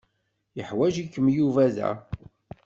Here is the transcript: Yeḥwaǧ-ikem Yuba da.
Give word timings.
Yeḥwaǧ-ikem 0.57 1.25
Yuba 1.35 1.65
da. 1.75 1.89